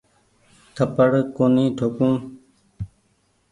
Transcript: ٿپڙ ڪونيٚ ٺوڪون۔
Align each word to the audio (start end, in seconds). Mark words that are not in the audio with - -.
ٿپڙ 0.75 1.11
ڪونيٚ 1.35 1.75
ٺوڪون۔ 1.77 2.13